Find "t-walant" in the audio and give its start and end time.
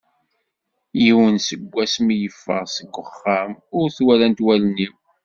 3.97-4.43